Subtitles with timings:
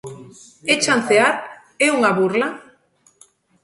[0.73, 1.33] ¿É chancear?,
[1.85, 2.47] ¿é unha burla?